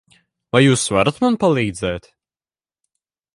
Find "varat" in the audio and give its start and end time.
0.95-1.21